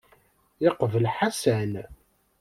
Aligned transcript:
Yeqbel 0.63 1.05
Ḥasan. 1.15 1.71